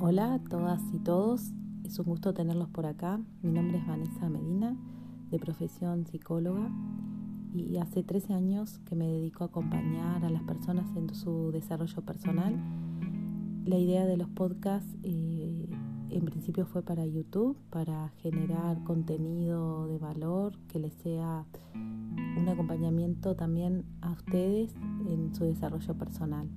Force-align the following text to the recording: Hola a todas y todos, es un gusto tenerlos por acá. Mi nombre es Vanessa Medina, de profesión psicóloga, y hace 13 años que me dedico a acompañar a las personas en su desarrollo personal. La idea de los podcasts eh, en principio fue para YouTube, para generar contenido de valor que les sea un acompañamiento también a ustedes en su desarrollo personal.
Hola 0.00 0.34
a 0.34 0.38
todas 0.38 0.80
y 0.94 1.00
todos, 1.00 1.50
es 1.82 1.98
un 1.98 2.06
gusto 2.06 2.32
tenerlos 2.32 2.68
por 2.68 2.86
acá. 2.86 3.20
Mi 3.42 3.50
nombre 3.50 3.78
es 3.78 3.86
Vanessa 3.86 4.28
Medina, 4.28 4.76
de 5.28 5.40
profesión 5.40 6.06
psicóloga, 6.06 6.70
y 7.52 7.78
hace 7.78 8.04
13 8.04 8.32
años 8.32 8.78
que 8.84 8.94
me 8.94 9.08
dedico 9.08 9.42
a 9.42 9.48
acompañar 9.48 10.24
a 10.24 10.30
las 10.30 10.44
personas 10.44 10.86
en 10.96 11.12
su 11.12 11.50
desarrollo 11.50 12.00
personal. 12.02 12.54
La 13.64 13.76
idea 13.76 14.06
de 14.06 14.16
los 14.16 14.28
podcasts 14.28 14.94
eh, 15.02 15.68
en 16.10 16.24
principio 16.24 16.64
fue 16.64 16.82
para 16.82 17.04
YouTube, 17.04 17.58
para 17.68 18.10
generar 18.22 18.84
contenido 18.84 19.88
de 19.88 19.98
valor 19.98 20.56
que 20.68 20.78
les 20.78 20.94
sea 20.94 21.44
un 21.74 22.48
acompañamiento 22.48 23.34
también 23.34 23.84
a 24.00 24.12
ustedes 24.12 24.72
en 25.08 25.34
su 25.34 25.42
desarrollo 25.42 25.94
personal. 25.94 26.48